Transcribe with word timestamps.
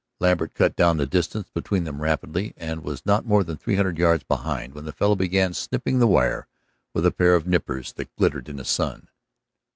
Lambert 0.19 0.55
cut 0.55 0.75
down 0.75 0.97
the 0.97 1.05
distance 1.05 1.51
between 1.53 1.83
them 1.83 2.01
rapidly, 2.01 2.55
and 2.57 2.83
was 2.83 3.05
not 3.05 3.23
more 3.23 3.43
than 3.43 3.55
three 3.55 3.75
hundred 3.75 3.99
yards 3.99 4.23
behind 4.23 4.73
when 4.73 4.85
the 4.85 4.91
fellow 4.91 5.15
began 5.15 5.53
snipping 5.53 5.99
the 5.99 6.07
wire 6.07 6.47
with 6.91 7.05
a 7.05 7.11
pair 7.11 7.35
of 7.35 7.45
nippers 7.45 7.93
that 7.93 8.15
glittered 8.15 8.49
in 8.49 8.55
the 8.55 8.65
sun. 8.65 9.09